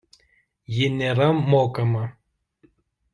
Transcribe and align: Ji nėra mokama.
Ji 0.77 0.87
nėra 0.93 1.27
mokama. 1.51 2.01